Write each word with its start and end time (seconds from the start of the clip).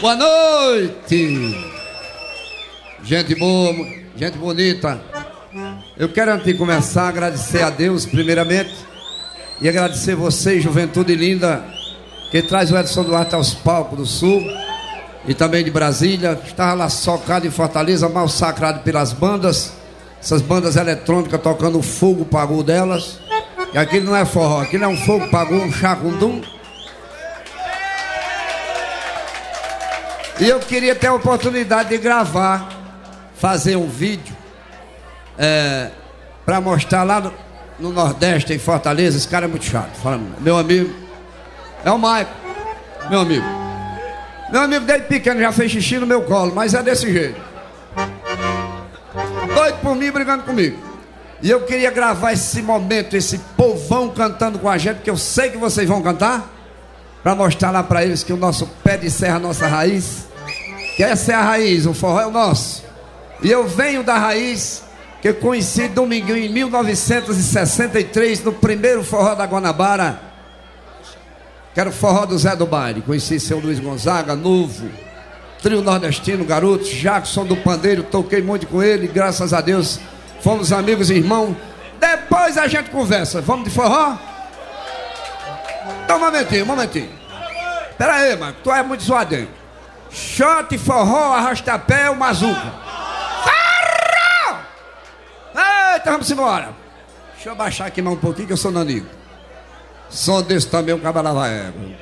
Boa 0.00 0.14
noite! 0.14 1.58
Gente 3.02 3.34
boa, 3.34 3.74
gente 4.14 4.38
bonita. 4.38 5.00
Eu 5.96 6.08
quero, 6.08 6.34
antes 6.34 6.46
de 6.46 6.54
começar, 6.54 7.08
agradecer 7.08 7.62
a 7.62 7.70
Deus, 7.70 8.06
primeiramente, 8.06 8.72
e 9.60 9.68
agradecer 9.68 10.14
você, 10.14 10.60
juventude 10.60 11.16
linda, 11.16 11.64
que 12.30 12.40
traz 12.40 12.70
o 12.70 12.78
Edson 12.78 13.02
Duarte 13.02 13.34
aos 13.34 13.54
palcos 13.54 13.98
do 13.98 14.06
Sul 14.06 14.40
e 15.26 15.34
também 15.34 15.64
de 15.64 15.70
Brasília. 15.72 16.40
Estava 16.46 16.74
lá 16.74 16.88
socado 16.88 17.48
em 17.48 17.50
Fortaleza, 17.50 18.08
mal 18.08 18.28
sacrado 18.28 18.84
pelas 18.84 19.12
bandas, 19.12 19.72
essas 20.20 20.40
bandas 20.40 20.76
eletrônicas 20.76 21.42
tocando 21.42 21.76
o 21.76 21.82
fogo 21.82 22.24
pagou 22.24 22.62
delas. 22.62 23.18
E 23.74 23.78
aquilo 23.78 24.06
não 24.06 24.16
é 24.16 24.24
forró, 24.24 24.60
aquilo 24.60 24.84
é 24.84 24.88
um 24.88 24.96
fogo 24.96 25.28
pagou, 25.28 25.58
um 25.58 25.72
chacundum. 25.72 26.40
E 30.40 30.48
eu 30.48 30.60
queria 30.60 30.94
ter 30.94 31.08
a 31.08 31.14
oportunidade 31.14 31.88
de 31.88 31.98
gravar, 31.98 32.68
fazer 33.34 33.74
um 33.74 33.88
vídeo 33.88 34.36
é, 35.36 35.90
para 36.46 36.60
mostrar 36.60 37.02
lá 37.02 37.20
no, 37.20 37.32
no, 37.78 37.92
Nordeste, 37.92 38.52
em 38.52 38.58
Fortaleza. 38.58 39.16
Esse 39.16 39.26
cara 39.26 39.46
é 39.46 39.48
muito 39.48 39.64
chato. 39.64 39.90
Meu 40.40 40.56
amigo, 40.56 40.94
é 41.84 41.90
o 41.90 41.98
Maico, 41.98 42.30
meu 43.10 43.20
amigo. 43.20 43.44
Meu 44.50 44.62
amigo 44.62 44.84
desde 44.84 45.08
pequeno 45.08 45.40
já 45.40 45.50
fez 45.50 45.72
xixi 45.72 45.98
no 45.98 46.06
meu 46.06 46.22
colo, 46.22 46.54
mas 46.54 46.72
é 46.72 46.82
desse 46.84 47.12
jeito. 47.12 47.40
Doido 49.54 49.78
por 49.82 49.96
mim 49.96 50.10
brigando 50.12 50.44
comigo. 50.44 50.78
E 51.42 51.50
eu 51.50 51.62
queria 51.62 51.90
gravar 51.90 52.32
esse 52.32 52.62
momento, 52.62 53.16
esse 53.16 53.38
povão 53.56 54.08
cantando 54.10 54.58
com 54.60 54.68
a 54.68 54.78
gente, 54.78 54.96
porque 54.96 55.10
eu 55.10 55.16
sei 55.16 55.50
que 55.50 55.56
vocês 55.56 55.88
vão 55.88 56.00
cantar, 56.00 56.48
para 57.22 57.34
mostrar 57.34 57.72
lá 57.72 57.82
para 57.82 58.04
eles 58.04 58.22
que 58.22 58.32
o 58.32 58.36
nosso 58.36 58.66
pé 58.84 58.96
de 58.96 59.10
serra, 59.10 59.38
nossa 59.38 59.66
raiz, 59.66 60.27
que 60.98 61.04
essa 61.04 61.30
é 61.30 61.34
a 61.36 61.42
raiz, 61.42 61.86
o 61.86 61.94
forró 61.94 62.20
é 62.20 62.26
o 62.26 62.30
nosso. 62.32 62.82
E 63.40 63.48
eu 63.48 63.68
venho 63.68 64.02
da 64.02 64.18
raiz 64.18 64.82
que 65.22 65.32
conheci 65.32 65.86
domingo 65.86 66.32
em 66.32 66.48
1963, 66.48 68.42
no 68.42 68.52
primeiro 68.52 69.04
forró 69.04 69.36
da 69.36 69.44
Guanabara, 69.44 70.20
que 71.72 71.78
era 71.78 71.88
o 71.88 71.92
forró 71.92 72.26
do 72.26 72.36
Zé 72.36 72.56
do 72.56 72.66
Baile. 72.66 73.00
Conheci 73.00 73.38
seu 73.38 73.60
Luiz 73.60 73.78
Gonzaga, 73.78 74.34
novo, 74.34 74.90
trio 75.62 75.82
nordestino, 75.82 76.44
garotos, 76.44 76.88
Jackson 76.88 77.44
do 77.44 77.56
Pandeiro, 77.58 78.02
toquei 78.02 78.42
muito 78.42 78.66
com 78.66 78.82
ele, 78.82 79.06
graças 79.06 79.52
a 79.52 79.60
Deus 79.60 80.00
fomos 80.40 80.72
amigos 80.72 81.10
e 81.10 81.14
irmãos. 81.14 81.54
Depois 82.00 82.58
a 82.58 82.66
gente 82.66 82.90
conversa. 82.90 83.40
Vamos 83.40 83.68
de 83.68 83.70
forró? 83.70 84.18
Então, 86.02 86.16
um 86.16 86.20
momentinho, 86.20 86.64
um 86.64 86.66
momentinho. 86.66 87.10
Pera 87.96 88.14
aí, 88.14 88.36
mano, 88.36 88.56
tu 88.64 88.72
é 88.72 88.82
muito 88.82 89.04
zoadinho. 89.04 89.57
Shot, 90.10 90.76
forró, 90.78 91.34
arrastapé, 91.34 92.08
o 92.10 92.16
mazuca. 92.16 92.72
Farró! 93.44 94.58
Eita, 95.94 96.10
vamos 96.10 96.30
embora. 96.30 96.70
Deixa 97.34 97.50
eu 97.50 97.56
baixar 97.56 97.86
aqui 97.86 98.02
mais 98.02 98.16
um 98.16 98.20
pouquinho 98.20 98.46
que 98.46 98.52
eu 98.52 98.56
sou 98.56 98.70
nanigo. 98.70 99.06
Som 100.10 100.42
desse 100.42 100.66
também, 100.66 100.94
um 100.94 101.00
cabalava 101.00 101.48
égua. 101.48 101.92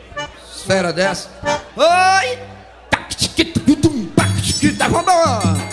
Esfera 0.55 0.93
dessa. 0.93 1.29
Oi! 1.77 2.39
Vamos 4.79 5.01
embora! 5.03 5.67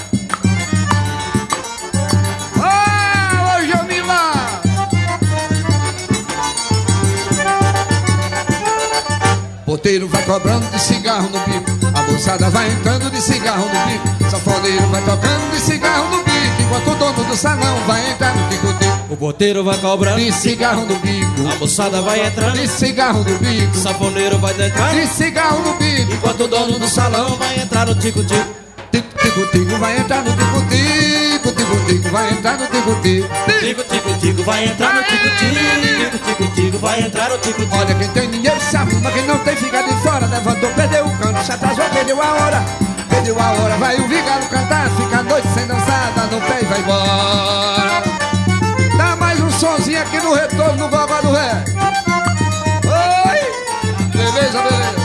Porteiro 9.65 10.07
vai 10.07 10.23
cobrando 10.23 10.69
de 10.69 10.79
cigarro 10.79 11.29
no 11.29 11.39
bico 11.39 11.82
A 12.03 12.11
moçada 12.11 12.49
vai 12.49 12.69
entrando 12.69 13.09
de 13.09 13.21
cigarro 13.21 13.65
no 13.65 13.85
bico. 13.85 14.29
Safoneiro 14.29 14.87
vai 14.87 15.01
tocando 15.01 15.51
de 15.51 15.59
cigarro 15.59 16.09
no 16.09 16.17
bico 16.17 16.33
Enquanto 16.59 16.91
o 16.91 16.95
dono 16.95 17.23
do 17.25 17.35
salão 17.35 17.77
vai 17.85 18.11
entrar 18.11 18.35
no 18.35 18.49
tico-tico 18.49 19.13
O 19.13 19.17
porteiro 19.17 19.63
vai 19.63 19.77
cobrando 19.77 20.19
de 20.19 20.31
cigarro 20.31 20.85
no 20.85 20.95
bico. 20.95 21.47
A 21.51 21.55
moçada 21.55 22.01
vai 22.01 22.25
entrando 22.25 22.57
de 22.57 22.67
cigarro 22.67 23.23
no 23.23 23.37
bico. 23.37 23.75
Safoneiro 23.75 24.39
vai 24.39 24.53
entrar 24.53 24.93
de 24.93 25.07
cigarro 25.07 25.59
no 25.59 25.73
bico. 25.75 26.13
Enquanto 26.13 26.41
o 26.45 26.47
dono 26.47 26.79
do 26.79 26.87
salão 26.87 27.35
vai 27.37 27.59
entrar 27.59 27.85
no 27.85 27.95
tico-tico. 27.95 28.49
Tico-tico 28.91 29.77
vai 29.77 29.97
entrar 29.99 30.23
no 30.23 30.31
tico-tico 30.31 31.32
Tico-tico 31.63 32.09
vai 32.09 32.29
entrar 32.29 32.57
no 32.57 32.67
tico-tico. 32.67 33.29
Tico-tico 33.89 34.43
vai 34.43 34.65
entrar 34.65 34.95
no 34.95 35.03
tico-tico. 35.03 36.25
Tico-tico 36.25 36.77
vai 36.77 37.01
entrar 37.01 37.29
no 37.29 37.37
tico-tico. 37.37 37.77
Olha 37.77 37.95
quem 37.95 38.09
tem 38.09 38.29
dinheiro 38.29 38.59
se 38.59 38.75
arruma 38.75 39.09
Quem 39.11 39.25
não 39.25 39.37
tem 39.39 39.55
fica 39.55 39.81
de 39.81 39.95
fora. 40.01 40.25
Levantou, 40.25 40.69
perdeu 40.71 41.05
o 41.05 41.17
canto 41.17 41.41
Se 41.45 41.51
atrasou, 41.53 41.85
perdeu 41.85 42.21
a 42.21 42.33
hora. 42.33 42.65
Perdeu 43.09 43.39
a 43.39 43.51
hora 43.51 43.77
Vai 43.77 43.97
o 43.97 44.07
vigalo 44.07 44.45
cantar 44.47 44.89
Fica 44.91 45.19
a 45.19 45.23
noite 45.23 45.47
sem 45.53 45.65
dançada 45.65 46.23
No 46.31 46.41
pé 46.41 46.59
e 46.61 46.65
vai 46.65 46.79
embora. 46.79 48.03
Dá 48.97 49.15
mais 49.15 49.39
um 49.39 49.51
sonzinho 49.51 50.01
aqui 50.01 50.19
no 50.19 50.33
retorno 50.33 50.75
No 50.75 50.89
gogó 50.89 51.21
do 51.21 51.31
ré. 51.31 51.63
Oi! 52.85 53.39
Beleza, 54.11 54.61
beleza 54.61 55.02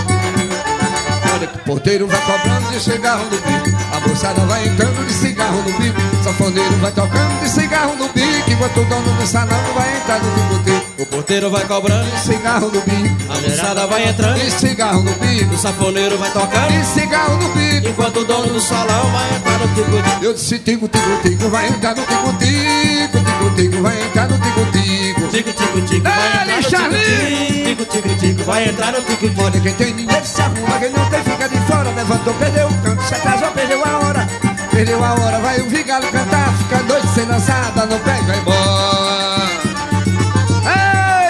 o 1.55 1.59
porteiro 1.61 2.07
vai 2.07 2.21
cobrando 2.21 2.71
de 2.71 2.81
cigarro 2.81 3.25
no 3.25 3.31
bico. 3.31 3.79
A 3.93 4.09
moçada 4.09 4.41
vai 4.43 4.67
entrando 4.67 5.07
de 5.07 5.13
cigarro 5.13 5.59
no 5.59 5.79
bico. 5.79 6.01
Safoneiro 6.23 6.77
vai 6.77 6.93
tocando 6.93 7.41
de 7.43 7.49
cigarro 7.49 7.97
no 7.97 8.09
bico. 8.09 8.51
Enquanto 8.51 8.81
o 8.81 8.85
dono 8.85 9.13
do 9.19 9.27
salão 9.27 9.61
vai 9.75 9.97
entrar 9.97 10.21
no 10.21 10.59
bico 10.59 11.03
O 11.03 11.07
porteiro 11.07 11.51
vai 11.51 11.65
cobrando 11.65 12.11
de 12.11 12.21
cigarro 12.21 12.67
no 12.67 12.81
bico. 12.81 13.33
A 13.33 13.41
moçada 13.41 13.87
vai 13.87 14.09
entrando 14.09 14.39
de 14.39 14.51
cigarro 14.51 15.03
no 15.03 15.13
bico. 15.13 15.55
O 15.55 15.59
safoneiro 15.59 16.19
vai 16.19 16.31
tocando 16.31 16.69
de 16.69 16.85
cigarro 16.87 17.37
no 17.37 17.49
bico. 17.51 17.89
Enquanto 17.89 18.21
o 18.21 18.25
dono 18.25 18.53
do 18.53 18.61
salão 18.61 19.11
vai 19.11 19.37
entrar 19.37 19.59
no 19.59 19.69
tico-tico 19.69 20.25
Eu 20.25 20.35
disse 20.35 20.59
tico, 20.59 20.89
tico, 20.89 21.23
tico 21.23 21.49
Vai 21.49 21.69
entrar 21.69 21.95
no 21.95 22.03
tico-tico 22.03 23.19
Tico, 23.19 23.57
tico, 23.57 23.83
vai 23.83 24.03
entrar 24.03 24.29
no 24.29 24.39
tico-tico 24.39 25.29
Tico-tico-tico 25.29 26.03
vai 26.03 26.43
Ele, 26.43 26.67
entrar 26.67 26.91
no 26.91 27.58
tico-tico 27.75 28.03
Tico-tico-tico 28.09 28.45
vai 28.45 28.69
entrar 28.69 28.93
no 28.93 29.03
tico-tico 29.03 29.43
Olha 29.43 29.61
quem 29.61 29.75
tem 29.75 29.97
dinheiro 29.97 30.25
se 30.25 30.41
arruma 30.41 30.79
Quem 30.79 30.91
não 30.91 31.11
tem 31.11 31.23
fica 31.23 31.49
de 31.49 31.57
fora 31.67 31.91
Levantou, 31.91 32.35
perdeu 32.35 32.69
o 32.69 32.75
canto 32.83 33.03
Se 33.03 33.15
atrasou, 33.15 33.51
perdeu 33.51 33.85
a 33.85 33.99
hora 33.99 34.27
Perdeu 34.71 35.05
a 35.05 35.13
hora 35.13 35.39
Vai 35.41 35.61
o 35.61 35.69
vigalo 35.69 36.07
cantar 36.07 36.53
Fica 36.59 36.83
noite 36.83 37.09
sem 37.09 37.27
dançada 37.27 37.87
Não 37.87 37.99
pega, 37.99 38.23
vai 38.23 38.39
embora. 38.39 39.49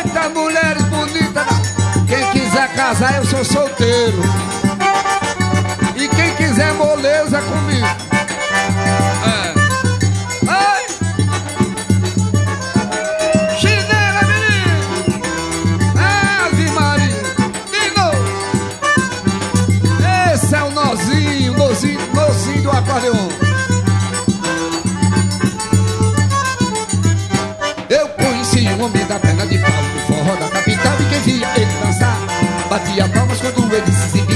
Eita, 0.04 0.28
mulheres 0.28 0.82
bonitas 0.84 1.44
Quem 2.06 2.30
quiser 2.30 2.68
casar 2.74 3.16
eu 3.16 3.24
sou 3.24 3.44
solteiro 3.44 4.22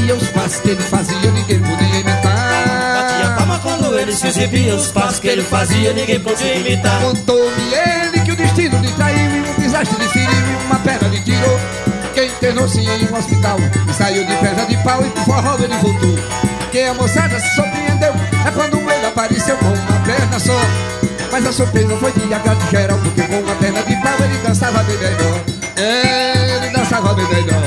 exibia, 0.03 0.15
os 0.17 0.29
passos 0.29 0.61
que 0.61 0.71
ele 0.71 0.83
fazia 0.83 1.31
ninguém 1.31 1.61
podia 1.61 2.01
imitar. 2.01 2.23
Batia 2.95 3.31
palma 3.37 3.59
quando 3.61 3.99
ele 3.99 4.13
se 4.13 4.27
exibia 4.27 4.75
Os 4.75 4.89
passos 4.89 5.21
que 5.21 5.29
ele 5.29 5.43
fazia 5.43 5.93
ninguém 5.93 6.21
podia 6.21 6.55
imitar 6.57 7.01
Contou-me 7.01 7.75
ele 7.75 8.21
que 8.25 8.33
o 8.33 8.37
destino 8.37 8.79
lhe 8.81 8.93
traiu 8.93 9.31
e 9.31 9.41
um 9.41 9.61
desastre 9.61 10.03
lhe 10.03 10.09
feriu 10.09 10.31
e 10.31 10.67
uma 10.67 10.77
perna 10.77 11.09
lhe 11.09 11.21
tirou. 11.21 11.59
Que 12.15 12.25
internou-se 12.27 12.81
em 12.81 13.09
um 13.09 13.17
hospital 13.17 13.57
e 13.89 13.95
saiu 13.95 14.27
de 14.27 14.37
perna 14.37 14.67
de 14.67 14.77
pau 14.79 15.05
e 15.05 15.11
pro 15.11 15.25
forró 15.25 15.57
ele 15.59 15.75
voltou. 15.79 16.19
Que 16.71 16.83
a 16.83 16.95
moçada 16.95 17.39
se 17.41 17.55
surpreendeu 17.55 18.13
é 18.47 18.51
quando 18.51 18.79
ele 18.79 19.07
apareceu 19.07 19.57
com 19.57 19.67
uma 19.67 20.01
perna 20.05 20.39
só. 20.39 20.61
Mas 21.31 21.47
a 21.47 21.53
surpresa 21.53 21.97
foi 21.97 22.13
de 22.13 22.35
agrado 22.35 22.71
geral, 22.71 22.99
porque 22.99 23.23
com 23.23 23.41
uma 23.41 23.55
perna 23.55 23.83
de 23.83 23.97
pau 23.97 24.15
ele 24.21 24.39
dançava 24.47 24.83
bem 24.83 24.99
melhor. 24.99 25.41
É, 25.77 26.57
ele 26.57 26.71
dançava 26.71 27.15
bem 27.15 27.27
melhor. 27.29 27.63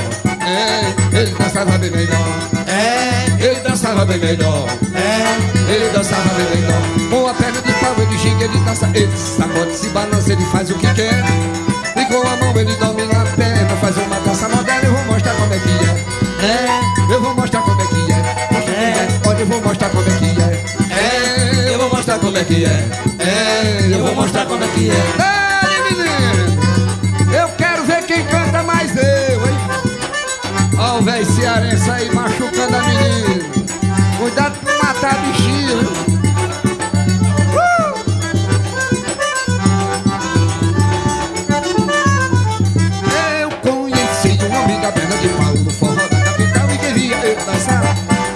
É, 0.46 1.05
ele 1.16 1.34
dançava 1.38 1.78
bem 1.78 1.90
melhor. 1.90 2.26
É, 2.66 3.44
Ele 3.44 3.60
dançava 3.60 4.04
bem 4.04 4.18
melhor. 4.18 4.66
é. 4.94 5.72
Ele 5.72 5.88
dançava 5.90 6.28
bem 6.34 6.46
melhor. 6.60 6.82
Com 7.10 7.26
a 7.28 7.34
perna 7.34 7.60
de 7.62 7.72
pau 7.74 7.94
ele 7.98 8.18
ginga, 8.18 8.44
ele 8.44 8.58
dança. 8.58 8.88
Ele 8.94 9.16
sacode, 9.16 9.76
se 9.76 9.88
balança, 9.88 10.32
ele 10.32 10.44
faz 10.46 10.70
o 10.70 10.74
que 10.74 10.86
quer. 10.94 11.24
E 11.96 12.04
com 12.06 12.20
a 12.26 12.36
mão 12.36 12.56
ele 12.58 12.74
domina 12.76 13.22
a 13.22 13.26
perna. 13.36 13.76
Faz 13.80 13.96
uma 13.98 14.16
dança 14.20 14.48
moderna, 14.48 14.88
eu 14.88 14.92
vou 14.94 15.04
mostrar 15.04 15.34
como 15.34 15.52
é 15.54 15.58
que 15.58 15.68
é. 15.68 16.06
É, 16.46 17.14
Eu 17.14 17.20
vou 17.20 17.34
mostrar 17.34 17.60
como 17.62 17.80
é 17.80 17.86
que 17.86 18.12
é. 18.12 18.52
Mostra 18.52 18.74
que 18.74 18.80
é. 18.80 19.28
Olha, 19.28 19.40
eu 19.40 19.46
vou 19.46 19.60
mostrar 19.62 19.88
como 19.90 20.08
é 20.08 20.12
que 20.18 20.24
é. 20.24 20.64
É, 20.96 21.74
eu 21.74 21.78
vou 21.78 21.90
mostrar 21.90 22.18
como 22.18 22.36
é 22.38 22.44
que 22.44 22.64
é. 22.64 22.88
É, 23.18 23.94
eu 23.94 24.04
vou 24.04 24.14
mostrar 24.14 24.46
como 24.46 24.64
é 24.64 24.68
que 24.68 24.90
é. 24.90 24.94
Ei, 24.94 25.45
Uh! 35.06 35.12
Eu 43.40 43.50
conheci 43.62 44.36
um 44.42 44.52
homem 44.52 44.80
da 44.80 44.90
perna 44.90 45.16
de 45.18 45.28
pau 45.28 45.54
no 45.54 45.70
forró 45.70 45.94
da 45.94 46.20
capital 46.20 46.68
e 46.72 46.78
queria 46.78 47.16
eu 47.18 47.36
dançar. 47.36 47.84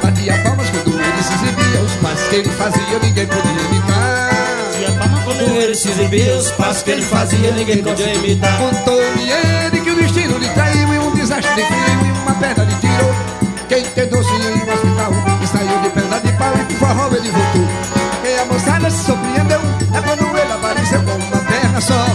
Batia 0.01 0.39
palmas 0.45 0.71
quando 0.71 0.95
ele 1.01 1.23
se 1.25 1.35
exibia, 1.35 1.81
os 1.81 1.93
passos 1.97 2.29
que 2.29 2.37
ele 2.37 2.51
fazia 2.51 2.99
ninguém 3.03 3.27
podia 3.27 3.63
imitar. 3.63 4.31
Batia 4.71 4.93
palmas 4.97 5.25
quando 5.25 5.57
ele 5.57 5.75
se 5.75 5.89
exibia, 5.89 6.37
os 6.37 6.53
passos 6.53 6.83
que 6.85 6.91
ele 6.93 7.03
fazia 7.03 7.51
ninguém 7.51 7.83
podia 7.83 8.15
imitar. 8.15 8.59
Contou-me 8.59 9.29
ele 9.29 9.81
que 9.81 9.91
o 9.91 9.97
destino 9.97 10.39
lhe 10.39 10.49
traiu 10.51 10.95
e 10.95 10.99
um 11.01 11.13
desastre 11.17 11.65
frio 11.65 12.07
e 12.07 12.13
uma 12.13 12.35
perna 12.37 12.63
lhe 12.63 12.77
tirou. 12.77 13.13
Quem 13.69 13.83
tentou 13.83 14.23
se 14.23 14.35
forró 16.81 17.09
ele 17.09 17.31
voltou. 17.31 17.69
E 18.25 18.41
a 18.41 18.45
moçada 18.47 18.91
se 18.91 19.05
surpreendeu, 19.05 19.61
é 19.95 20.01
quando 20.01 20.39
ele 20.39 20.53
apareceu 20.53 21.03
com 21.03 21.13
uma 21.13 21.45
perna 21.45 21.81
só. 21.81 22.07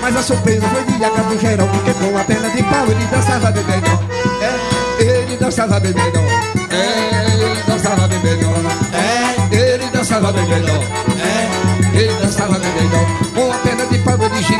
Mas 0.00 0.16
a 0.16 0.22
surpresa 0.22 0.66
foi 0.68 0.84
de 0.84 1.04
agrado 1.04 1.38
geral, 1.38 1.68
porque 1.68 1.92
com 1.92 2.16
a 2.16 2.24
perna 2.24 2.50
de 2.50 2.62
pau 2.62 2.86
ele 2.86 3.04
dançava 3.10 3.50
bem 3.52 3.64
melhor. 3.64 4.00
É, 4.40 5.02
ele 5.02 5.36
dançava 5.36 5.80
bem 5.80 5.92
melhor. 5.92 6.24
É, 6.70 7.34
ele 7.34 7.62
dançava 7.66 8.08
bem 8.08 8.20
melhor. 8.20 8.54
É, 8.94 9.56
ele 9.56 9.90
dançava 9.90 10.32
bem 10.32 10.46
melhor. 10.48 10.82
É, 11.20 11.98
ele 11.98 12.14
dançava 12.22 12.58
bem 12.58 12.72
melhor. 12.72 13.06
Com 13.34 13.52
a 13.52 13.58
perna 13.58 13.86
de 13.86 13.98
pau 13.98 14.18
ele 14.20 14.42
gira, 14.42 14.57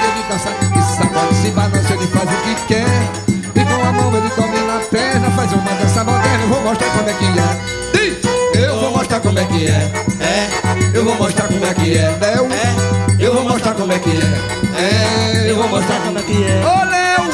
que 9.48 9.66
é. 9.66 9.90
É, 10.20 10.96
eu 10.96 11.04
vou 11.04 11.14
mostrar 11.16 11.48
como 11.48 11.64
é 11.64 11.74
que 11.74 11.96
é. 11.96 12.16
Léo, 12.20 12.48
é, 12.52 13.24
eu 13.24 13.34
vou 13.34 13.44
mostrar 13.44 13.74
como 13.74 13.92
é 13.92 13.98
que 13.98 14.10
é. 14.10 15.44
É, 15.46 15.50
eu 15.50 15.56
vou 15.56 15.68
mostrar 15.68 16.00
como 16.00 16.18
é 16.18 16.22
que 16.22 16.44
é. 16.44 16.62
Ô 16.64 16.84
Léo, 16.84 17.30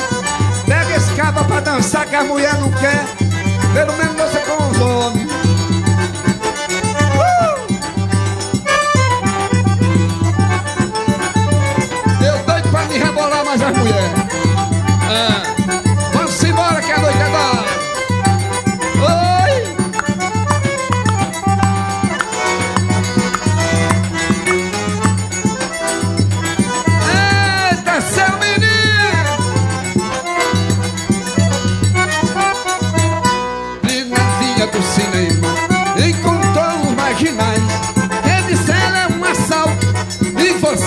pega 0.66 0.96
esse 0.96 1.12
cabo 1.14 1.44
pra 1.44 1.60
dançar 1.60 2.06
que 2.06 2.16
a 2.16 2.24
mulher 2.24 2.54
não 2.58 2.70
quer. 2.72 3.04
Pelo 3.72 3.92
menos 3.96 4.16
dança 4.16 4.38
com 4.40 4.70
os 4.70 4.80
homens. 4.80 5.23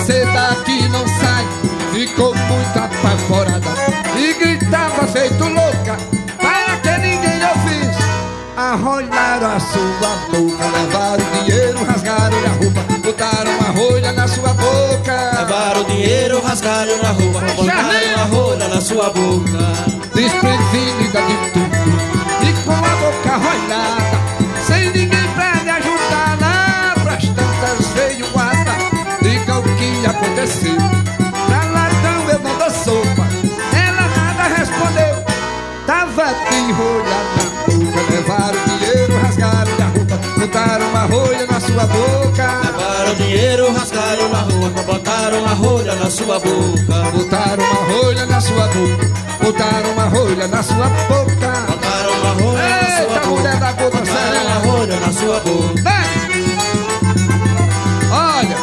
Você 0.08 0.24
daqui 0.24 0.88
não 0.88 1.06
sai. 1.06 1.46
Ficou 1.92 2.34
muito 2.34 2.78
apavorada 2.78 3.68
e 4.16 4.32
gritava 4.32 5.06
feito 5.06 5.44
louca 5.44 5.98
para 6.38 6.76
que 6.78 6.98
ninguém 6.98 7.44
ouvisse. 7.44 8.08
Arrolharam 8.56 9.56
a 9.56 9.60
sua 9.60 10.16
boca, 10.30 10.64
levaram 10.64 11.24
o 11.24 11.44
dinheiro, 11.44 11.84
rasgaram 11.84 12.38
a 12.38 12.48
roupa, 12.48 12.80
botaram 13.04 13.50
uma 13.58 13.68
rolha 13.70 14.12
na 14.12 14.26
sua 14.26 14.54
boca. 14.54 15.30
Levaram 15.38 15.80
o 15.82 15.84
dinheiro, 15.84 16.40
rasgaram 16.42 17.02
na 17.02 17.10
roupa, 17.10 17.40
botaram 17.54 18.14
uma 18.14 18.24
rolha 18.24 18.68
na 18.68 18.80
sua 18.80 19.10
boca. 19.10 19.67
Sua 41.78 41.86
boca. 41.86 42.60
Levaram 42.64 43.12
o 43.12 43.14
dinheiro, 43.14 43.72
rasgaram 43.72 44.28
na 44.30 44.40
roupa, 44.40 44.82
botaram 44.82 45.38
uma 45.38 45.54
rolha 45.54 45.94
na 45.94 46.10
sua 46.10 46.40
boca. 46.40 47.10
Botaram 47.12 47.64
uma 47.64 47.92
rolha 47.92 48.26
na 48.26 48.40
sua 48.40 48.66
boca, 48.68 49.10
botaram 49.40 49.90
uma 49.92 50.04
rolha 50.04 50.48
na 50.48 50.62
sua 50.62 50.88
boca. 50.88 51.52
Botaram 51.68 52.12
uma 52.20 52.30
rolha 52.32 52.68
na 52.68 52.86
sua 52.86 53.00
Eita, 53.00 53.20
boca. 53.20 53.26
mulher 53.28 53.56
da 53.60 53.72
boca 53.72 53.98
Botaram 53.98 54.46
uma 54.46 54.72
rolha 54.72 54.96
na 55.00 55.12
sua 55.12 55.40
boca. 55.40 55.82
Vem! 55.82 56.48
Olha, 58.10 58.56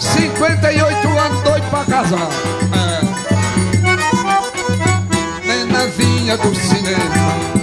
58 0.00 1.18
anos 1.18 1.42
doido 1.42 1.70
pra 1.70 1.84
casar. 1.84 2.28
É. 2.74 3.08
Do 6.28 6.54
cinema, 6.54 7.57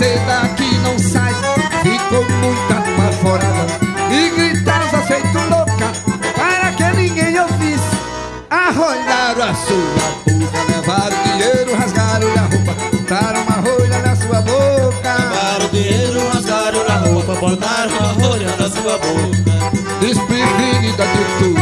você 0.00 0.18
daqui 0.26 0.74
não 0.78 0.98
sai. 0.98 1.34
Ficou 1.82 2.24
muito 2.24 2.72
apavorada 2.72 3.66
e 4.10 4.30
gritava 4.30 5.02
feito 5.02 5.38
louca 5.50 5.92
para 6.34 6.72
que 6.72 6.96
ninguém 6.96 7.38
ouvisse. 7.38 8.00
Arrolharam 8.48 9.42
a 9.42 9.54
sua 9.54 9.76
boca, 10.24 10.72
levaram 10.72 11.16
o 11.16 11.22
dinheiro, 11.24 11.76
rasgaram 11.76 12.28
a 12.28 12.40
roupa, 12.40 12.74
botaram 12.90 13.42
uma 13.42 13.56
rolha 13.56 13.98
na 13.98 14.16
sua 14.16 14.40
boca. 14.40 15.16
Levaram 15.18 15.66
o 15.66 15.68
dinheiro, 15.68 16.28
rasgaram 16.32 16.88
na 16.88 16.96
roupa, 16.96 17.34
botaram 17.34 17.90
uma 17.98 18.26
rolha 18.26 18.56
na 18.56 18.70
sua 18.70 18.98
boca. 18.98 20.00
desprevenida 20.00 21.04
de 21.04 21.24
tudo 21.38 21.59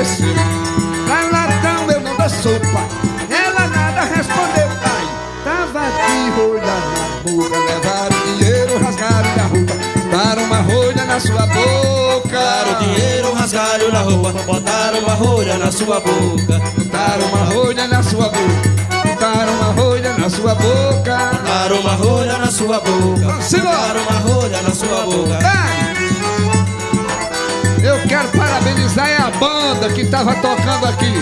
aconteceu. 0.00 0.34
Pra 1.06 1.26
ladrão 1.30 1.90
eu 1.90 2.00
não 2.00 2.16
dou 2.16 2.28
sopa, 2.28 2.84
ela 3.28 3.66
nada 3.68 4.00
respondeu. 4.02 4.68
Ai, 4.82 5.06
tava 5.44 5.90
de 5.90 6.30
rolha 6.30 6.62
na 6.62 7.30
boca, 7.30 7.58
levaram 7.58 8.16
o 8.16 8.38
dinheiro, 8.38 8.78
rasgaram 8.82 9.30
a 9.30 9.46
roupa, 9.46 9.74
daram 10.10 10.44
uma 10.44 10.60
rolha 10.60 11.04
na 11.04 11.20
sua 11.20 11.46
boca. 11.46 12.30
Botaram 12.30 12.72
o 12.72 12.74
dinheiro, 12.84 13.34
rasgaram 13.34 13.92
na 13.92 14.00
roupa, 14.00 14.32
botaram 14.44 14.98
uma 15.00 15.14
rolha 15.14 15.58
na 15.58 15.70
sua 15.70 16.00
boca. 16.00 16.60
Botaram 16.78 17.26
uma 17.26 17.44
rolha 17.44 17.88
na 17.88 18.02
sua 18.02 18.28
boca, 18.28 19.04
botaram 19.04 19.52
uma 19.54 19.72
rolha 19.72 20.18
na 20.18 20.30
sua 20.30 20.54
boca. 20.54 21.16
Botaram 21.32 21.80
uma 21.80 21.94
rolha 21.94 22.38
na 22.38 22.50
sua 22.50 22.80
boca. 22.80 23.42
Simbora. 23.42 23.76
Botaram 23.76 24.02
uma 24.02 24.18
rolha 24.20 24.62
na 24.62 24.70
sua 24.70 25.04
boca. 25.04 25.89
Eu 27.82 27.98
quero 28.06 28.28
parabenizar 28.28 29.08
é 29.08 29.16
a 29.16 29.30
banda 29.30 29.88
que 29.90 30.04
tava 30.06 30.34
tocando 30.34 30.86
aqui. 30.86 31.12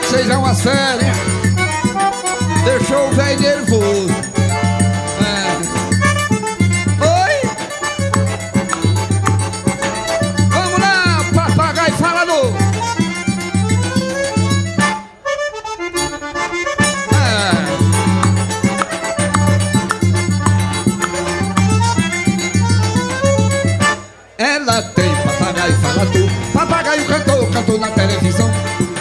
Vocês 0.00 0.30
é 0.30 0.36
uma 0.36 0.54
série. 0.54 1.06
Deixou 2.64 3.08
o 3.08 3.12
velho 3.12 3.40
nervoso. 3.40 4.27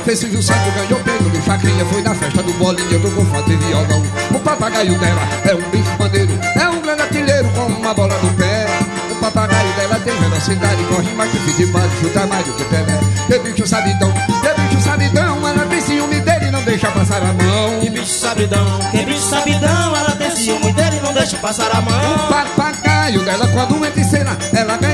Fez 0.07 0.19
Silvio 0.19 0.41
Santos, 0.41 0.73
ganhou 0.73 1.01
prêmio 1.01 1.29
do 1.29 1.41
Chacrinha 1.43 1.85
Foi 1.87 2.01
na 2.01 2.15
festa 2.15 2.41
do 2.41 2.53
bolinha, 2.53 2.97
tocou 2.97 3.25
fato 3.25 3.51
e 3.51 3.57
violão. 3.57 4.01
O 4.33 4.39
papagaio 4.39 4.97
dela 4.97 5.21
é 5.43 5.53
um 5.53 5.69
bicho 5.69 5.91
maneiro 5.99 6.31
É 6.55 6.69
um 6.69 6.79
grande 6.79 7.01
artilheiro 7.01 7.49
com 7.49 7.63
uma 7.65 7.93
bola 7.93 8.17
no 8.23 8.33
pé. 8.35 8.67
O 9.11 9.15
papagaio 9.15 9.73
dela 9.73 9.99
tem 9.99 10.15
velocidade 10.15 10.81
Corre 10.85 11.11
mais 11.11 11.29
que 11.29 11.37
futebol, 11.39 11.81
chuta 11.99 12.25
mais 12.25 12.45
do 12.45 12.53
que 12.53 12.63
Pelé. 12.63 12.99
Que 13.27 13.39
bicho 13.39 13.67
sabidão, 13.67 14.13
que 14.13 14.61
bicho 14.61 14.81
sabidão 14.81 15.45
Ela 15.45 15.65
tem 15.65 15.81
ciúme 15.81 16.21
dele, 16.21 16.51
não 16.51 16.63
deixa 16.63 16.89
passar 16.89 17.21
a 17.21 17.33
mão. 17.33 17.79
Que 17.81 17.89
bicho 17.89 18.05
sabidão, 18.17 18.79
que 18.91 19.05
bicho 19.05 19.29
sabidão, 19.29 19.93
ela 19.93 20.11
tem 20.11 20.31
ciúme 20.37 20.71
dele, 20.71 21.01
não 21.03 21.13
deixa 21.13 21.35
passar 21.35 21.69
a 21.75 21.79
O 21.79 21.83
mão. 21.83 22.27
papagaio 22.29 23.25
dela 23.25 23.45
quando 23.49 23.85
entra 23.85 23.99
em 23.99 24.03
cena 24.05 24.37
Ela 24.53 24.77
ganha 24.77 24.86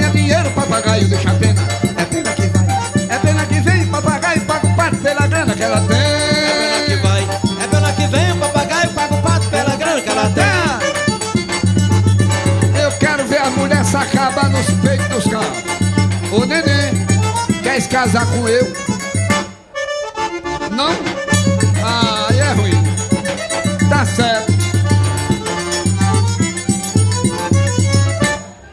casar 17.93 18.25
com 18.25 18.49
eu? 18.49 18.73
Não? 20.71 20.89
Ah, 21.85 22.25
aí 22.27 22.39
é 22.39 22.51
ruim. 22.53 22.83
Tá 23.87 24.03
certo. 24.03 24.51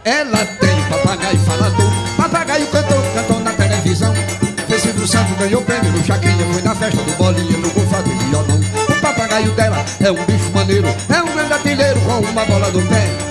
Ela 0.06 0.46
tem 0.58 0.82
papagaio 0.88 1.38
falador, 1.40 1.92
papagaio 2.16 2.66
cantor, 2.68 3.04
cantou 3.14 3.40
na 3.40 3.52
televisão. 3.52 4.14
Fez 4.66 4.80
Silvio 4.80 5.06
Santos 5.06 5.36
ganhou 5.36 5.60
prêmio 5.64 5.92
no 5.92 6.02
Chacrinha, 6.02 6.46
foi 6.54 6.62
na 6.62 6.74
festa 6.74 7.02
do 7.02 7.12
bolinha, 7.18 7.58
no 7.58 7.70
golfado 7.72 8.08
de 8.08 8.24
violão. 8.24 8.60
O 8.88 9.00
papagaio 9.02 9.50
dela 9.52 9.84
é 10.00 10.10
um 10.10 10.24
bicho 10.24 10.50
maneiro, 10.54 10.88
é 11.10 11.22
um 11.22 11.34
grande 11.34 11.52
artilheiro 11.52 12.00
com 12.00 12.20
uma 12.20 12.46
bola 12.46 12.70
no 12.70 12.80
pé. 12.86 13.29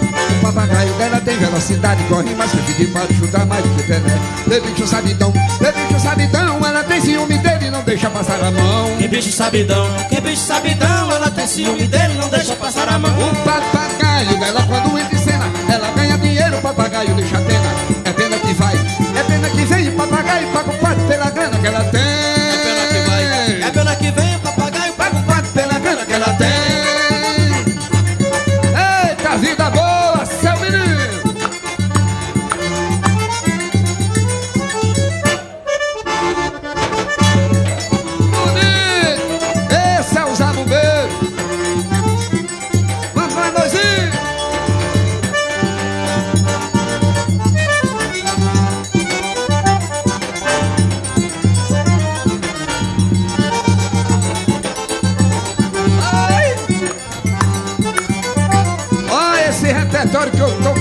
O 0.50 0.51
papagaio 0.51 0.91
dela 0.94 1.22
tem 1.22 1.38
velocidade, 1.38 2.03
corre 2.06 2.34
mais 2.34 2.50
que 2.51 2.74
de 2.74 2.88
pode 2.88 3.13
chutar 3.13 3.46
mais 3.46 3.63
do 3.63 3.70
que 3.75 3.84
Pelé. 3.84 4.20
De 4.48 4.60
bicho 4.62 4.88
sabidão, 4.88 5.32
de 5.32 5.72
bicho 5.72 6.00
sabidão, 6.00 6.65
ela 6.65 6.84
tem 6.86 7.00
ciúme 7.00 7.38
dele 7.38 7.68
e 7.68 7.70
não 7.70 7.84
deixa 7.84 8.10
passar 8.10 8.44
a 8.44 8.50
mão. 8.50 8.98
Que 8.98 9.08
bicho 9.08 9.32
sabidão, 9.32 9.86
que 10.10 10.20
bicho 10.20 10.41
sabidão, 10.41 11.12
ela 11.12 11.29
tem 11.29 11.46
ciúme 11.46 11.86
dele, 11.86 12.15
não 12.15 12.29
deixa 12.29 12.56
passar 12.56 12.89
a 12.89 12.98
mão. 12.98 13.12
O 13.12 13.36
papagaio 13.44 14.39
dela 14.39 14.65
quando 14.68 14.98
entra 14.98 15.15
em 15.15 15.20
cena, 15.20 15.46
ela 15.72 15.91
ganha 15.91 16.18
dinheiro, 16.18 16.58
o 16.58 16.62
papagaio 16.62 17.13
deixa 17.13 17.38
pena 17.41 17.68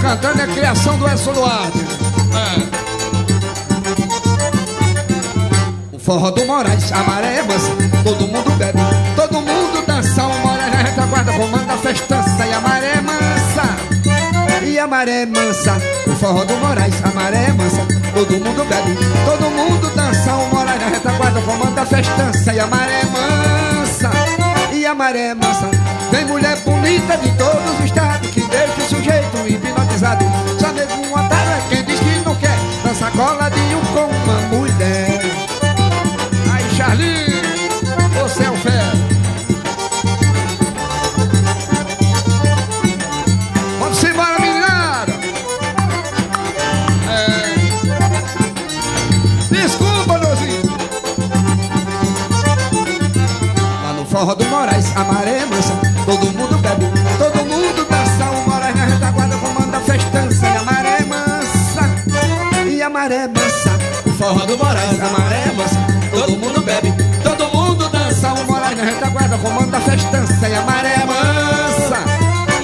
cantando 0.08 0.40
é 0.40 0.46
criação 0.46 0.98
do 0.98 1.06
Edson 1.06 1.34
Duarte. 1.34 1.78
É. 2.32 2.78
O 5.92 5.98
forró 5.98 6.30
do 6.30 6.46
Moraes, 6.46 6.90
a 6.92 7.02
maré 7.02 7.36
é 7.36 7.42
mansa, 7.42 7.70
todo 8.02 8.26
mundo 8.26 8.50
bebe, 8.56 8.78
todo 9.14 9.34
mundo 9.34 9.86
dança. 9.86 10.24
O 10.24 10.38
Moraes 10.38 10.72
na 10.72 10.78
retaguarda 10.78 11.30
comanda 11.32 11.74
a 11.74 11.76
festança 11.76 12.46
e 12.46 12.54
a 12.54 12.60
maré 12.60 12.92
é 12.94 13.00
mansa. 13.02 13.76
E 14.64 14.78
a 14.78 14.86
maré 14.86 15.22
é 15.22 15.26
mansa, 15.26 15.76
o 16.06 16.12
forró 16.12 16.44
do 16.44 16.54
Moraes, 16.54 16.94
a 17.04 17.08
maré 17.08 17.44
é 17.48 17.52
mansa, 17.52 17.86
todo 18.14 18.32
mundo 18.32 18.64
bebe, 18.64 18.96
todo 19.26 19.50
mundo 19.50 19.94
dança. 19.94 20.32
O 20.32 20.48
Moraes 20.54 20.80
na 20.80 20.88
retaguarda 20.88 21.40
comanda 21.42 21.82
a 21.82 21.86
festança 21.86 22.54
e 22.54 22.60
a 22.60 22.66
maré 22.66 23.02
é 23.02 23.04
mansa. 23.04 24.10
E 24.72 24.86
a 24.86 24.94
maré 24.94 25.28
é 25.28 25.34
mansa, 25.34 25.68
vem 26.10 26.24
mulher 26.24 26.56
bonita 26.60 27.16
de 27.18 27.30
todos 27.32 27.78
os 27.78 27.84
estados 27.84 28.30
que 28.30 28.40
deixa 28.40 28.80
o 28.80 28.88
sujeito 28.88 29.36
hipnotizado. 29.46 30.24
Só 30.58 30.72
mesmo 30.72 31.06
um 31.06 31.12
otário 31.12 31.52
é 31.52 31.60
quem 31.68 31.84
diz 31.84 32.00
que 32.00 32.24
não 32.24 32.34
quer 32.36 32.56
dançar 32.84 33.10
coladinho 33.12 33.80
com 33.92 34.04
uma 34.04 34.40
mulher. 34.48 34.97
Forró 54.18 54.34
do 54.34 54.44
Moraes, 54.46 54.86
a 54.96 55.04
maré 55.04 55.42
é 55.42 55.46
mansa, 55.46 55.72
todo 56.04 56.26
mundo 56.32 56.58
bebe, 56.58 56.86
todo 57.18 57.44
mundo 57.44 57.86
dança. 57.88 58.30
O 58.30 58.50
Moraes 58.50 58.74
na 58.74 58.84
retaguarda 58.86 59.36
comanda 59.36 59.76
a 59.76 59.80
festança 59.80 60.46
e 60.46 60.56
a 60.56 60.62
maré 60.64 60.96
é 60.98 61.04
mansa. 61.04 62.68
E 62.68 62.82
a 62.82 62.90
maré 62.90 63.14
é 63.14 63.28
mansa, 63.28 63.78
o 64.04 64.10
forró 64.10 64.44
do 64.44 64.58
Moraes, 64.58 65.00
a 65.00 65.08
maré 65.08 65.44
é 65.46 65.52
mansa, 65.52 65.78
todo 66.10 66.36
mundo 66.36 66.60
bebe, 66.62 66.92
todo 67.22 67.48
mundo 67.56 67.88
dança. 67.90 68.32
O 68.32 68.44
Moraes 68.44 68.76
na 68.76 68.84
retaguarda 68.84 69.38
comanda 69.38 69.76
a 69.76 69.80
festança 69.82 70.48
e 70.48 70.54
a 70.56 70.62
maré 70.62 70.94
é 70.94 71.06
mansa. 71.06 71.98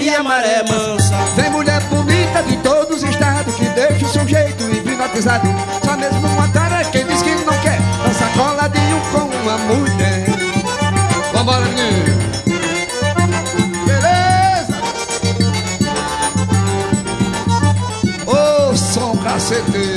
E 0.01 0.11
a 0.11 0.23
maré 0.25 0.63
mansa, 0.65 1.15
Vem 1.37 1.51
mulher 1.51 1.81
bonita 1.83 2.43
de 2.43 2.57
todos 2.59 3.03
os 3.03 3.09
estados 3.09 3.55
que 3.55 3.65
deixa 3.67 4.05
o 4.05 4.09
sujeito 4.09 4.65
hipnotizado. 4.65 5.49
Só 5.85 5.97
mesmo 5.97 6.19
uma 6.27 6.45
é 6.81 6.85
quem 6.91 7.07
diz 7.07 7.23
que 7.23 7.31
não 7.31 7.57
quer 7.61 7.79
dançar 8.05 8.29
coladinho 8.33 9.01
com 9.13 9.19
uma 9.21 9.57
mulher. 9.59 9.94
Vambora, 11.45 11.67
menino. 11.67 12.05
Beleza? 13.85 14.75
Ô, 18.27 18.75
som 18.75 19.15
cacete. 19.19 19.94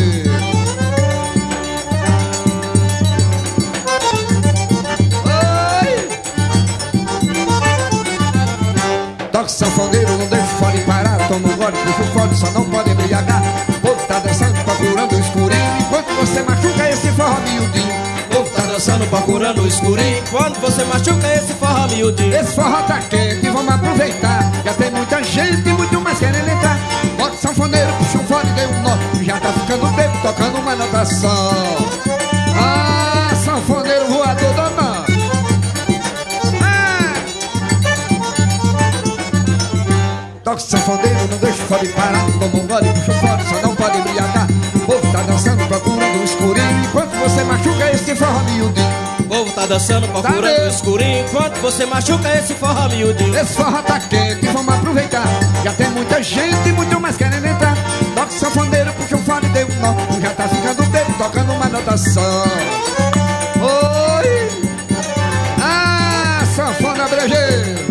Procurando 19.10 19.62
o 19.62 19.68
escurinho. 19.68 20.24
Quando 20.30 20.60
você 20.60 20.84
machuca 20.86 21.28
esse 21.34 21.54
forró 21.54 21.88
miudinho. 21.88 22.36
Esse 22.36 22.54
forró 22.54 22.82
tá 22.84 23.00
quente, 23.00 23.50
vamos 23.50 23.74
aproveitar 23.74 24.52
Já 24.64 24.74
tem 24.74 24.92
muita 24.92 25.24
gente, 25.24 25.70
muito 25.70 26.02
mais 26.02 26.20
querendo 26.20 26.48
entrar 26.48 26.78
Bota 27.18 27.38
sanfoneiro, 27.38 27.92
puxa 27.94 28.18
o 28.18 28.24
fole, 28.24 28.50
dê 28.52 28.66
um 28.66 28.82
nó 28.82 28.98
Já 29.24 29.40
tá 29.40 29.52
ficando 29.54 29.88
bebo, 29.96 30.18
tocando 30.22 30.58
uma 30.60 30.76
nota 30.76 31.06
só 31.06 31.52
dançando, 49.68 50.08
procurando 50.08 50.56
Tá 50.56 50.64
o 50.64 50.68
escurinho. 50.68 51.26
Enquanto 51.26 51.56
você 51.60 51.86
machuca 51.86 52.30
esse 52.38 52.54
forró 52.54 52.88
miudinho. 52.90 53.38
Esse 53.38 53.54
forró 53.54 53.82
tá 53.82 54.00
quente, 54.00 54.48
vamos 54.48 54.74
aproveitar. 54.74 55.26
Já 55.64 55.74
tem 55.74 55.90
muita 55.90 56.24
gente, 56.24 56.72
muito 56.72 57.00
mais 57.00 57.18
querendo 57.18 57.46
entrar. 57.46 57.76
Toque 58.16 58.34
sanfoneiro, 58.34 58.94
puxa 58.94 59.16
o 59.16 59.20
fone, 59.20 59.48
dê 59.50 59.64
um 59.66 59.80
nó. 59.80 59.94
Já 60.22 60.30
tá 60.32 60.48
ficando 60.48 60.84
bebo, 60.90 61.14
tocando 61.18 61.52
uma 61.54 61.66
nota 61.66 61.98
só. 61.98 62.44
Oi! 63.60 64.48
Ah, 65.60 66.44
sanfona 66.56 67.08
brejeiro 67.08 67.88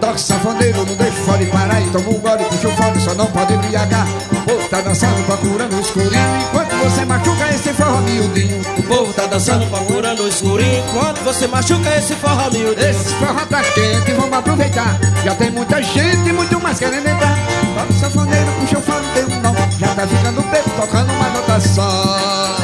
Toque 0.00 0.20
sanfoneiro, 0.20 0.86
não 0.86 0.94
deixa 0.96 1.20
o 1.20 1.24
fone 1.24 1.46
parar 1.46 1.80
E 1.80 1.90
toma 1.90 2.10
um 2.10 2.18
gole, 2.18 2.44
puxa 2.44 2.68
o 2.68 2.70
fone, 2.72 3.00
só 3.00 3.14
não 3.14 3.26
pode 3.26 3.52
embriagar. 3.54 4.06
O 4.48 4.53
tá 4.74 4.80
dançando, 4.80 5.22
procurando 5.24 5.76
o 5.76 5.80
escurinho. 5.80 6.40
Enquanto 6.48 6.74
você 6.82 7.04
machuca 7.04 7.48
esse 7.50 7.72
forró 7.72 8.00
miudinho. 8.00 8.60
O 8.76 8.82
povo 8.82 9.12
tá 9.12 9.26
dançando, 9.26 9.66
procurando 9.66 10.24
o 10.24 10.28
escurinho. 10.28 10.84
Enquanto 10.88 11.20
você 11.20 11.46
machuca 11.46 11.96
esse 11.96 12.14
forró 12.14 12.50
miudinho. 12.50 12.90
Esse 12.90 13.14
forró 13.14 13.46
tá 13.48 13.62
quente, 13.62 14.12
vamos 14.12 14.32
aproveitar. 14.36 14.98
Já 15.24 15.34
tem 15.36 15.50
muita 15.50 15.80
gente, 15.80 16.32
muito 16.32 16.60
mais 16.60 16.78
querendo 16.78 17.06
entrar. 17.06 17.36
Toca 17.76 17.92
o 17.92 18.00
sanfoneiro, 18.00 18.52
puxa 18.60 18.78
o 18.78 18.82
fone, 18.82 19.06
deu 19.14 19.28
um 19.28 19.40
nó 19.40 19.54
Já 19.78 19.94
tá 19.94 20.06
ficando 20.08 20.42
bebo, 20.42 20.70
tocando 20.80 21.12
uma 21.12 21.28
nota 21.28 21.60
só. 21.60 22.56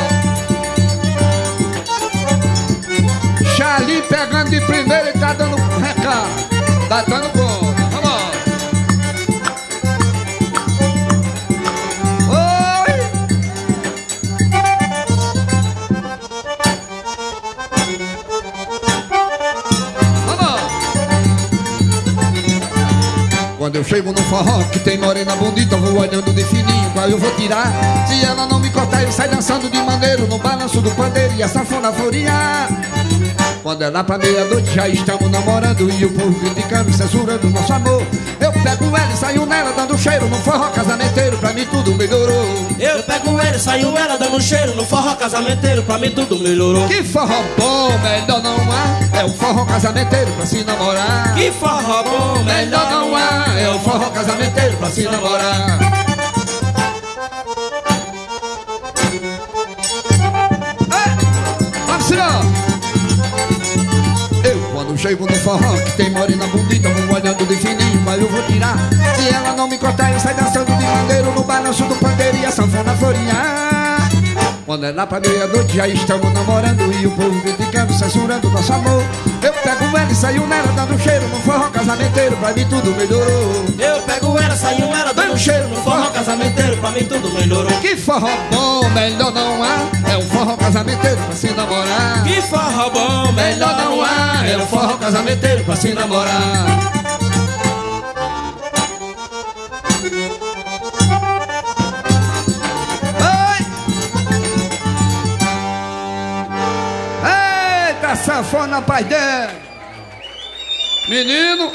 Charlie 3.56 4.02
pegando 4.02 4.50
de 4.50 4.60
primeira 4.62 5.10
e 5.10 5.12
tá 5.12 5.32
dando 5.34 5.59
chego 23.90 24.12
no 24.12 24.22
forró 24.22 24.62
que 24.70 24.78
tem 24.78 24.96
morena 24.96 25.34
bonita, 25.34 25.76
vou 25.76 25.98
olhando 25.98 26.32
de 26.32 26.44
fininho, 26.44 26.90
qual 26.92 27.08
eu 27.08 27.18
vou 27.18 27.30
tirar? 27.32 28.06
Se 28.06 28.24
ela 28.24 28.46
não 28.46 28.60
me 28.60 28.70
cortar, 28.70 29.02
eu 29.02 29.10
saio 29.10 29.32
dançando 29.32 29.68
de 29.68 29.78
maneiro 29.78 30.28
no 30.28 30.38
balanço 30.38 30.80
do 30.80 30.92
pandeiro 30.92 31.34
e 31.34 31.42
a 31.42 31.48
sanfona 31.48 31.92
florear. 31.92 32.68
Quando 33.62 33.82
é 33.82 33.90
lá 33.90 34.02
pra 34.02 34.16
meia-noite 34.16 34.74
já 34.74 34.88
estamos 34.88 35.30
namorando 35.30 35.90
E 35.90 36.04
o 36.04 36.12
povo 36.12 36.34
criticando, 36.40 36.92
censurando 36.92 37.50
nosso 37.50 37.72
amor. 37.72 38.06
Eu 38.40 38.52
pego 38.52 38.96
ela 38.96 39.12
e 39.12 39.16
saio 39.16 39.44
nela 39.46 39.72
dando 39.72 39.98
cheiro 39.98 40.28
No 40.28 40.36
forró 40.36 40.68
casamenteiro, 40.70 41.36
pra 41.38 41.52
mim 41.52 41.66
tudo 41.66 41.94
melhorou. 41.94 42.66
Eu 42.78 43.02
pego 43.02 43.38
ela 43.38 43.56
e 43.56 43.60
saio 43.60 43.96
ela 43.96 44.16
dando 44.16 44.40
cheiro 44.40 44.74
No 44.74 44.84
forró 44.84 45.14
casamenteiro, 45.14 45.82
pra 45.82 45.98
mim 45.98 46.10
tudo 46.10 46.38
melhorou. 46.38 46.88
Que 46.88 47.02
forró 47.02 47.42
bom, 47.58 47.98
melhor 47.98 48.42
não 48.42 48.56
há. 48.72 49.18
É 49.20 49.24
o 49.24 49.30
forró 49.30 49.64
casamenteiro 49.66 50.30
pra 50.32 50.46
se 50.46 50.64
namorar. 50.64 51.34
Que 51.34 51.50
forró 51.52 52.02
bom, 52.02 52.42
melhor 52.44 52.90
não 52.90 53.14
há. 53.14 53.60
É 53.60 53.68
o 53.68 53.78
forró 53.80 54.10
casamenteiro 54.10 54.76
pra 54.78 54.90
se 54.90 55.02
namorar 55.02 56.09
chego 65.00 65.26
no 65.26 65.34
forró 65.36 65.72
que 65.82 65.92
tem 65.92 66.10
morena 66.10 66.46
bonita 66.46 66.88
Vou 66.90 67.16
olhando 67.16 67.46
de 67.46 67.56
fininho, 67.56 68.00
mas 68.04 68.20
eu 68.20 68.28
vou 68.28 68.42
tirar. 68.42 68.76
Se 69.16 69.28
ela 69.30 69.52
não 69.52 69.66
me 69.66 69.78
cortar, 69.78 70.12
eu 70.12 70.20
saio 70.20 70.36
dançando 70.36 70.66
de 70.76 70.84
maneiro 70.84 71.32
No 71.32 71.42
balanço 71.42 71.84
do 71.84 71.94
pandeiro 71.96 72.36
e 72.36 72.44
a 72.44 72.50
sanfona 72.50 72.94
florear 72.94 73.69
Quando 74.70 74.86
é 74.86 74.92
lá 74.92 75.04
pra 75.04 75.18
meia-noite 75.18 75.74
já 75.74 75.88
estamos 75.88 76.32
namorando 76.32 76.92
E 76.92 77.04
o 77.04 77.10
povo 77.10 77.40
criticando, 77.40 77.92
censurando 77.92 78.48
nosso 78.50 78.72
amor. 78.72 79.02
Eu 79.42 79.52
pego 79.52 79.98
ela 79.98 80.12
e 80.12 80.14
saio 80.14 80.46
nela 80.46 80.68
dando 80.76 80.96
cheiro 80.96 81.26
No 81.26 81.40
forró 81.40 81.68
casamenteiro, 81.70 82.36
pra 82.36 82.52
mim 82.52 82.64
tudo 82.68 82.94
melhorou. 82.94 83.64
Eu 83.76 84.00
pego 84.02 84.38
ela, 84.38 84.54
saio 84.54 84.84
ela 84.84 85.12
dando 85.12 85.36
cheiro 85.36 85.68
No 85.70 85.74
forró 85.82 86.08
casamenteiro, 86.10 86.76
pra 86.76 86.92
mim 86.92 87.04
tudo 87.04 87.32
melhorou. 87.32 87.80
Que 87.80 87.96
forró 87.96 88.30
bom, 88.52 88.88
melhor 88.90 89.32
não 89.32 89.60
há. 89.60 90.12
É 90.12 90.16
um 90.16 90.28
forró 90.28 90.56
casamenteiro 90.56 91.16
pra 91.16 91.34
se 91.34 91.50
namorar. 91.50 92.22
Que 92.22 92.40
forró 92.42 92.90
bom, 92.90 93.32
Melhor 93.32 93.76
não 93.76 94.00
há, 94.04 94.46
é 94.46 94.56
o 94.56 94.66
forró 94.68 94.96
casamenteiro 94.98 95.64
pra 95.64 95.74
se 95.74 95.92
namorar. 95.94 96.99
Sanfona, 108.50 108.82
pai 108.82 109.04
dele! 109.04 109.62
Menino, 111.08 111.70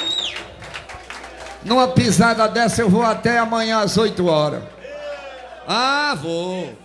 numa 1.64 1.88
pisada 1.88 2.50
dessa 2.50 2.82
eu 2.82 2.90
vou 2.90 3.02
até 3.02 3.38
amanhã 3.38 3.80
às 3.80 3.98
8 3.98 4.26
horas. 4.28 4.62
Ah, 5.66 6.14
vou. 6.22 6.78